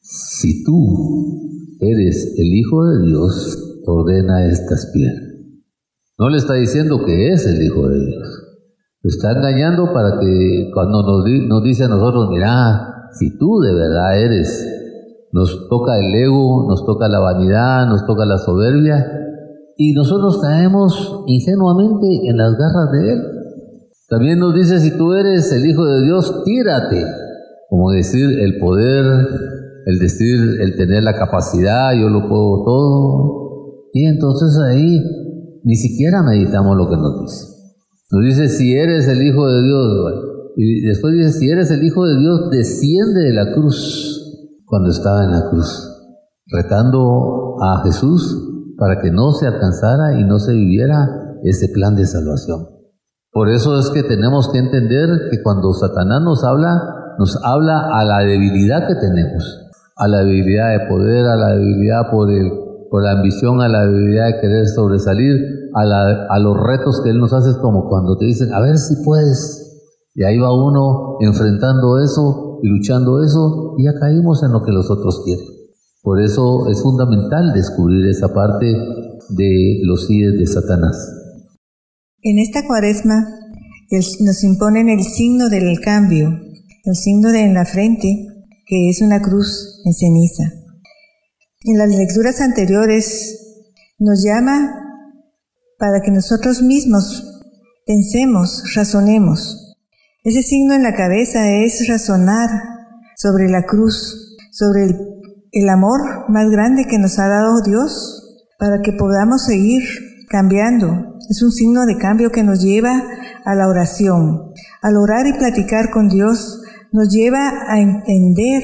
[0.00, 5.22] si tú eres el Hijo de Dios, ordena estas piedras.
[6.18, 8.28] No le está diciendo que es el Hijo de Dios.
[9.02, 13.72] Lo está engañando para que cuando nos, nos dice a nosotros, mira, si tú de
[13.72, 14.66] verdad eres,
[15.32, 19.17] nos toca el ego, nos toca la vanidad, nos toca la soberbia,
[19.80, 23.22] y nosotros caemos ingenuamente en las garras de Él.
[24.08, 27.04] También nos dice, si tú eres el Hijo de Dios, tírate.
[27.70, 29.04] Como decir, el poder,
[29.86, 33.90] el decir, el tener la capacidad, yo lo puedo todo.
[33.92, 35.00] Y entonces ahí
[35.62, 37.46] ni siquiera meditamos lo que nos dice.
[38.10, 40.14] Nos dice, si eres el Hijo de Dios,
[40.56, 45.22] y después dice, si eres el Hijo de Dios, desciende de la cruz cuando estaba
[45.22, 45.88] en la cruz,
[46.48, 48.47] retando a Jesús
[48.78, 52.68] para que no se alcanzara y no se viviera ese plan de salvación.
[53.32, 58.04] Por eso es que tenemos que entender que cuando Satanás nos habla, nos habla a
[58.04, 62.50] la debilidad que tenemos, a la debilidad de poder, a la debilidad por, el,
[62.90, 65.36] por la ambición, a la debilidad de querer sobresalir,
[65.74, 69.64] a, los retos que Él nos hace, como cuando te dicen, a ver si puedes.
[70.14, 74.72] Y ahí va uno enfrentando eso y luchando eso, y ya caímos en lo que
[74.72, 75.57] los otros quieren.
[76.02, 80.96] Por eso es fundamental descubrir esa parte de los ideas de Satanás.
[82.22, 83.28] En esta cuaresma
[84.20, 86.28] nos imponen el signo del cambio,
[86.84, 88.26] el signo en la frente,
[88.66, 90.44] que es una cruz en ceniza.
[91.64, 93.64] En las lecturas anteriores
[93.98, 94.74] nos llama
[95.78, 97.42] para que nosotros mismos
[97.86, 99.76] pensemos, razonemos.
[100.22, 102.50] Ese signo en la cabeza es razonar
[103.16, 105.17] sobre la cruz, sobre el,
[105.52, 108.24] el amor más grande que nos ha dado Dios,
[108.58, 109.82] para que podamos seguir
[110.28, 111.16] cambiando.
[111.30, 113.02] Es un signo de cambio que nos lleva
[113.44, 114.52] a la oración.
[114.82, 118.62] Al orar y platicar con Dios nos lleva a entender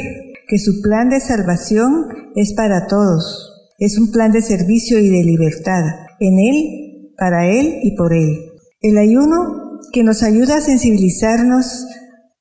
[0.49, 3.73] que su plan de salvación es para todos.
[3.79, 5.83] Es un plan de servicio y de libertad.
[6.21, 8.51] En Él, para Él y por Él.
[8.81, 11.87] El ayuno que nos ayuda a sensibilizarnos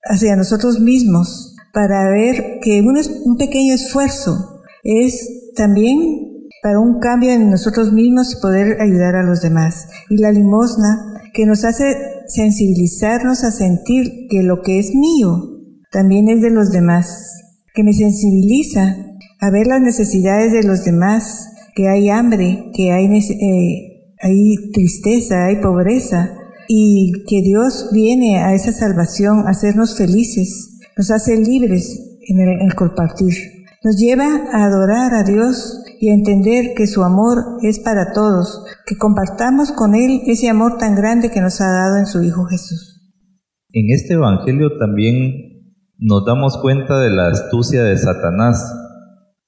[0.04, 7.32] hacia nosotros mismos para ver que un, un pequeño esfuerzo es también para un cambio
[7.32, 9.90] en nosotros mismos y poder ayudar a los demás.
[10.10, 11.98] Y la limosna que nos hace
[12.28, 15.50] sensibilizarnos a sentir que lo que es mío
[15.92, 17.42] también es de los demás,
[17.74, 18.96] que me sensibiliza
[19.40, 25.46] a ver las necesidades de los demás, que hay hambre, que hay, eh, hay tristeza,
[25.46, 26.32] hay pobreza,
[26.68, 32.76] y que Dios viene a esa salvación a hacernos felices, nos hace libres en el,
[32.76, 33.34] compartir,
[33.84, 38.98] nos lleva a adorar a Dios y entender que su amor es para todos, que
[38.98, 43.02] compartamos con Él ese amor tan grande que nos ha dado en su Hijo Jesús.
[43.72, 45.54] En este Evangelio también
[45.98, 48.64] nos damos cuenta de la astucia de Satanás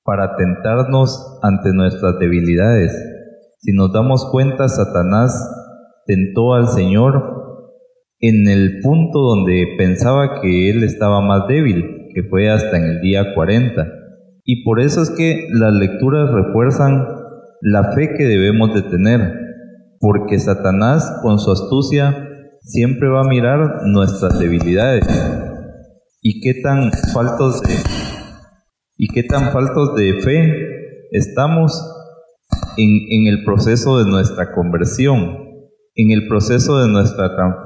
[0.04, 2.92] para tentarnos ante nuestras debilidades.
[3.60, 5.34] Si nos damos cuenta, Satanás
[6.06, 7.45] tentó al Señor
[8.20, 13.02] en el punto donde pensaba que Él estaba más débil, que fue hasta en el
[13.02, 13.86] día 40
[14.48, 17.04] y por eso es que las lecturas refuerzan
[17.62, 19.34] la fe que debemos de tener,
[20.00, 22.30] porque Satanás con su astucia
[22.62, 25.08] siempre va a mirar nuestras debilidades.
[26.22, 27.74] Y qué tan faltos de
[28.98, 30.54] y qué tan faltos de fe
[31.12, 31.84] estamos
[32.78, 35.38] en, en el proceso de nuestra conversión,
[35.96, 37.65] en el proceso de nuestra transformación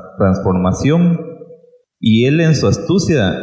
[2.00, 3.38] y él en su astucia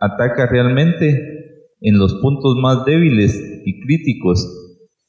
[0.00, 1.32] ataca realmente
[1.80, 4.46] en los puntos más débiles y críticos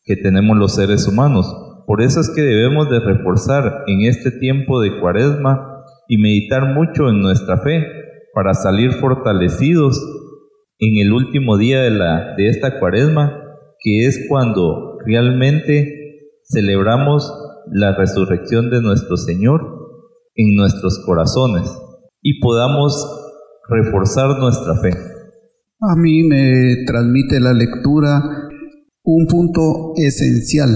[0.05, 1.45] que tenemos los seres humanos.
[1.85, 7.09] Por eso es que debemos de reforzar en este tiempo de cuaresma y meditar mucho
[7.09, 7.85] en nuestra fe
[8.33, 9.99] para salir fortalecidos
[10.79, 13.39] en el último día de, la, de esta cuaresma,
[13.79, 17.31] que es cuando realmente celebramos
[17.71, 19.72] la resurrección de nuestro Señor
[20.35, 21.69] en nuestros corazones
[22.21, 22.93] y podamos
[23.69, 24.91] reforzar nuestra fe.
[25.79, 28.21] A mí me transmite la lectura
[29.03, 30.69] un punto esencial,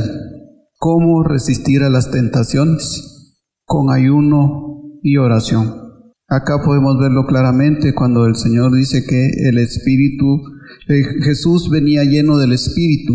[0.77, 5.73] cómo resistir a las tentaciones con ayuno y oración.
[6.27, 10.41] Acá podemos verlo claramente cuando el Señor dice que el Espíritu,
[10.89, 13.13] eh, Jesús venía lleno del Espíritu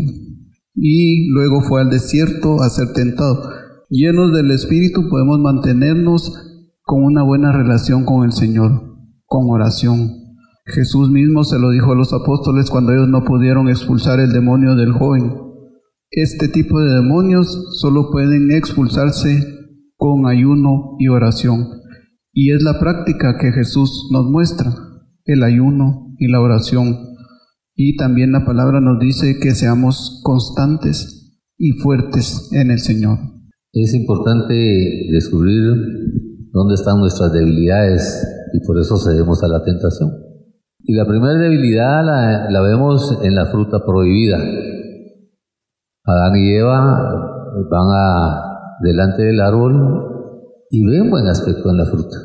[0.74, 3.50] y luego fue al desierto a ser tentado.
[3.94, 6.32] Llenos del Espíritu podemos mantenernos
[6.80, 10.12] con una buena relación con el Señor, con oración.
[10.64, 14.76] Jesús mismo se lo dijo a los apóstoles cuando ellos no pudieron expulsar el demonio
[14.76, 15.34] del joven.
[16.10, 19.58] Este tipo de demonios solo pueden expulsarse
[19.98, 21.68] con ayuno y oración.
[22.32, 24.72] Y es la práctica que Jesús nos muestra,
[25.26, 26.96] el ayuno y la oración.
[27.74, 33.31] Y también la palabra nos dice que seamos constantes y fuertes en el Señor.
[33.74, 34.52] Es importante
[35.10, 35.62] descubrir
[36.52, 40.10] dónde están nuestras debilidades y por eso cedemos a la tentación.
[40.80, 44.36] Y la primera debilidad la, vemos en la fruta prohibida.
[46.04, 46.74] Adán y Eva
[47.70, 52.16] van a, delante del árbol y ven buen aspecto en la fruta.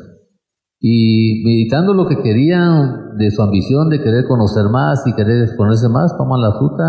[0.80, 5.88] Y meditando lo que querían de su ambición de querer conocer más y querer exponerse
[5.88, 6.84] más, toman la fruta,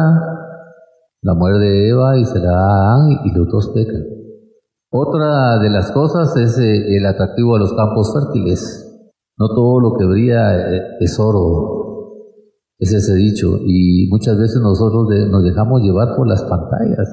[1.22, 4.19] la muerde Eva y se la dan y los dos pecan.
[4.92, 8.86] Otra de las cosas es eh, el atractivo a los campos fértiles.
[9.38, 12.26] No todo lo que brilla eh, es oro,
[12.80, 13.60] es ese dicho.
[13.64, 17.08] Y muchas veces nosotros nos dejamos llevar por las pantallas.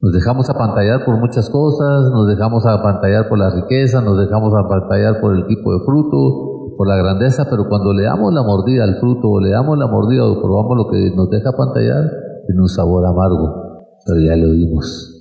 [0.00, 5.20] Nos dejamos apantallar por muchas cosas, nos dejamos apantallar por la riqueza, nos dejamos apantallar
[5.22, 8.96] por el tipo de fruto, por la grandeza, pero cuando le damos la mordida al
[9.00, 12.04] fruto, o le damos la mordida o probamos lo que nos deja apantallar,
[12.46, 15.17] tiene un sabor amargo, pero ya lo vimos.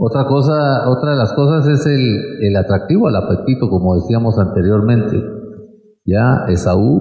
[0.00, 5.16] Otra cosa, otra de las cosas es el, el atractivo al apetito, como decíamos anteriormente
[6.08, 7.00] ya Esaú,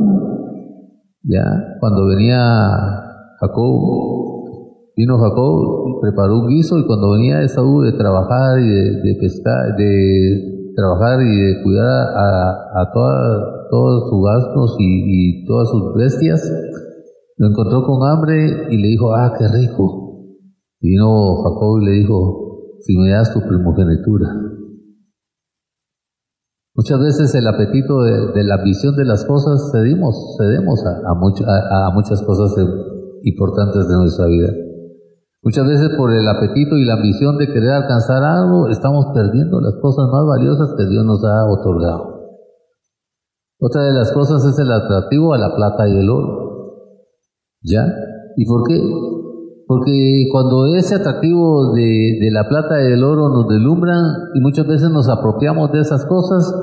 [1.24, 1.46] ya
[1.80, 2.36] cuando venía
[3.40, 3.80] Jacob,
[4.98, 10.74] vino Jacob preparó un guiso y cuando venía Esaú de trabajar y de, pescar, de
[10.76, 16.42] trabajar y de cuidar a, a todos sus gastos y, todas sus bestias,
[17.38, 20.36] lo encontró con hambre y le dijo, ah, qué rico.
[20.82, 22.47] Y vino Jacob y le dijo,
[22.82, 24.30] si me das tu primogenitura.
[26.76, 31.92] Muchas veces el apetito de, la visión de las cosas cedimos, cedemos a, a, a
[31.92, 32.54] muchas cosas
[33.24, 34.50] importantes de nuestra vida.
[35.42, 39.76] Muchas veces por el apetito y la ambición de querer alcanzar algo, estamos perdiendo las
[39.82, 42.18] cosas más valiosas que Dios nos ha otorgado.
[43.60, 46.48] Otra de las cosas es el atractivo a la plata y el oro.
[47.64, 47.88] ¿Ya?
[48.36, 48.76] ¿Y por qué?
[49.68, 54.02] Porque cuando ese atractivo de, de la plata y el oro nos deslumbran
[54.34, 56.56] y muchas veces nos apropiamos de esas cosas,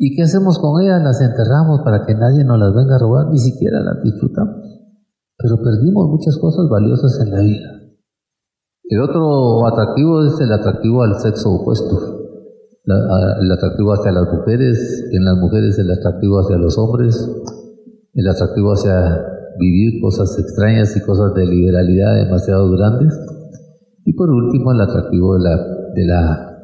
[0.00, 1.00] ¿y qué hacemos con ellas?
[1.00, 4.56] Las enterramos para que nadie nos las venga a robar, ni siquiera las disfrutamos.
[5.38, 7.80] Pero perdimos muchas cosas valiosas en la vida.
[8.90, 12.18] El otro atractivo es el atractivo al sexo opuesto.
[12.84, 17.30] el atractivo hacia las mujeres, en las mujeres el atractivo hacia los hombres,
[18.14, 23.16] el atractivo hacia vivir cosas extrañas y cosas de liberalidad demasiado grandes.
[24.04, 25.56] Y por último, el atractivo de la,
[25.94, 26.58] de la,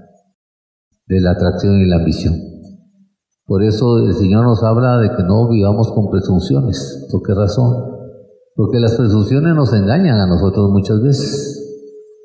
[1.07, 2.35] de la atracción y la ambición.
[3.47, 7.07] Por eso el Señor nos habla de que no vivamos con presunciones.
[7.13, 7.77] ¿Por qué razón?
[8.57, 11.63] Porque las presunciones nos engañan a nosotros muchas veces.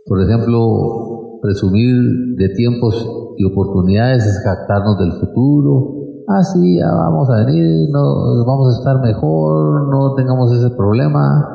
[0.08, 1.96] Por ejemplo, presumir
[2.38, 3.06] de tiempos
[3.38, 6.01] y oportunidades es jactarnos del futuro.
[6.32, 11.46] Ah, sí, ya vamos a venir, no, vamos a estar mejor, no tengamos ese problema.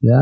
[0.00, 0.20] ¿Ya?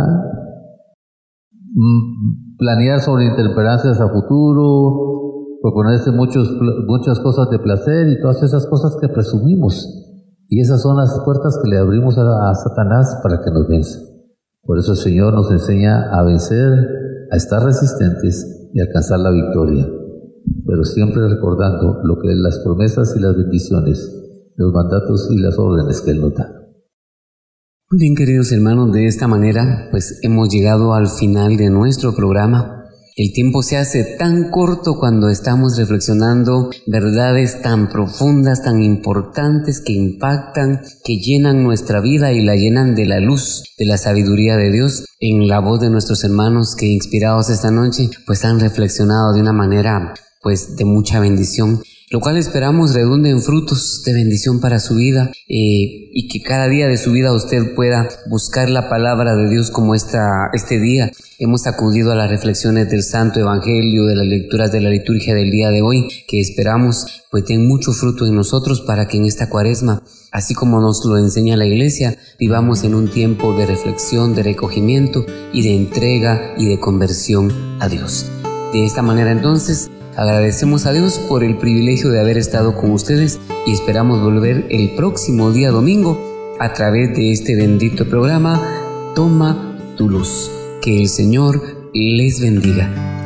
[1.74, 6.48] Mm, planear sobre intemperancias a futuro, proponerse muchos,
[6.86, 9.84] muchas cosas de placer y todas esas cosas que presumimos.
[10.48, 13.98] Y esas son las puertas que le abrimos a, Satanás para que nos venza.
[14.62, 19.86] Por eso el Señor nos enseña a vencer, a estar resistentes y alcanzar la victoria.
[20.66, 24.10] Pero siempre recordando lo que las promesas y las bendiciones,
[24.56, 26.64] los mandatos y las órdenes que Él nos da.
[27.90, 32.80] Bien, queridos hermanos, de esta manera, pues hemos llegado al final de nuestro programa.
[33.16, 39.92] El tiempo se hace tan corto cuando estamos reflexionando verdades tan profundas, tan importantes, que
[39.92, 44.72] impactan, que llenan nuestra vida y la llenan de la luz, de la sabiduría de
[44.72, 49.42] Dios, en la voz de nuestros hermanos que inspirados esta noche, pues han reflexionado de
[49.42, 50.14] una manera
[50.44, 51.82] pues de mucha bendición
[52.14, 56.68] lo cual esperamos redunde en frutos de bendición para su vida eh, y que cada
[56.68, 61.10] día de su vida usted pueda buscar la palabra de Dios como esta, este día.
[61.40, 65.50] Hemos acudido a las reflexiones del Santo Evangelio, de las lecturas de la liturgia del
[65.50, 69.48] día de hoy, que esperamos pues den mucho fruto en nosotros para que en esta
[69.48, 74.44] cuaresma, así como nos lo enseña la iglesia, vivamos en un tiempo de reflexión, de
[74.44, 78.26] recogimiento y de entrega y de conversión a Dios.
[78.72, 83.40] De esta manera entonces, Agradecemos a Dios por el privilegio de haber estado con ustedes
[83.66, 88.62] y esperamos volver el próximo día domingo a través de este bendito programa
[89.16, 90.50] Toma tu luz.
[90.80, 91.60] Que el Señor
[91.92, 93.23] les bendiga.